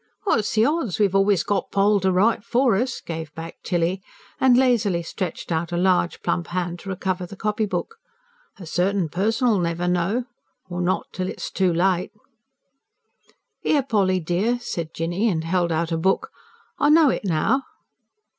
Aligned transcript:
"What's 0.23 0.55
the 0.55 0.65
odds! 0.65 0.97
We've 0.97 1.13
always 1.13 1.43
got 1.43 1.69
Poll 1.69 1.99
to 1.99 2.11
write 2.11 2.43
for 2.43 2.75
us," 2.75 3.01
gave 3.01 3.31
back 3.35 3.57
Tilly, 3.61 4.01
and 4.39 4.57
lazily 4.57 5.03
stretched 5.03 5.51
out 5.51 5.71
a 5.71 5.77
large, 5.77 6.23
plump 6.23 6.47
hand 6.47 6.79
to 6.79 6.89
recover 6.89 7.27
the 7.27 7.35
copybook. 7.35 7.97
"A 8.57 8.65
certain 8.65 9.09
person'll 9.09 9.59
never 9.59 9.87
know 9.87 10.23
or 10.67 10.81
not 10.81 11.05
till 11.13 11.29
it's 11.29 11.51
too 11.51 11.71
late." 11.71 12.11
"Here, 13.59 13.83
Polly 13.83 14.19
dear," 14.19 14.57
said 14.59 14.91
Jinny, 14.95 15.29
and 15.29 15.43
held 15.43 15.71
out 15.71 15.91
a 15.91 15.97
book. 15.99 16.31
"I 16.79 16.89
know 16.89 17.11
it 17.11 17.23
now." 17.23 17.61